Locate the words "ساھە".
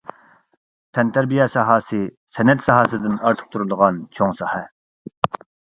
4.43-4.69